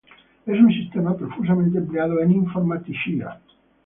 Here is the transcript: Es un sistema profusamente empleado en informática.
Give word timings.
Es 0.47 0.59
un 0.59 0.71
sistema 0.73 1.15
profusamente 1.15 1.77
empleado 1.77 2.19
en 2.21 2.31
informática. 2.31 3.39